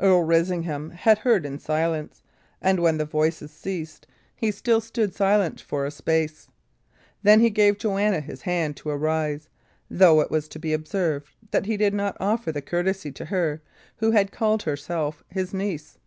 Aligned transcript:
Earl 0.00 0.24
Risingham 0.24 0.90
had 0.90 1.18
heard 1.18 1.46
in 1.46 1.60
silence, 1.60 2.24
and 2.60 2.80
when 2.80 2.98
the 2.98 3.04
voices 3.04 3.52
ceased, 3.52 4.04
he 4.34 4.50
still 4.50 4.80
stood 4.80 5.14
silent 5.14 5.60
for 5.60 5.86
a 5.86 5.92
space. 5.92 6.48
Then 7.22 7.38
he 7.38 7.50
gave 7.50 7.78
Joanna 7.78 8.18
his 8.20 8.42
hand 8.42 8.76
to 8.78 8.88
arise, 8.88 9.48
though 9.88 10.20
it 10.20 10.28
was 10.32 10.48
to 10.48 10.58
be 10.58 10.72
observed 10.72 11.28
that 11.52 11.66
he 11.66 11.76
did 11.76 11.94
not 11.94 12.16
offer 12.18 12.50
the 12.50 12.56
like 12.56 12.66
courtesy 12.66 13.12
to 13.12 13.26
her 13.26 13.62
who 13.98 14.10
had 14.10 14.32
called 14.32 14.64
herself 14.64 15.22
his 15.28 15.54
niece. 15.54 15.98